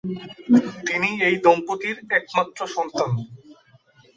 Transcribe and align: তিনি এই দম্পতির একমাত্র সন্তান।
তিনি 0.87 1.09
এই 1.27 1.35
দম্পতির 1.43 1.97
একমাত্র 2.17 2.59
সন্তান। 2.67 3.09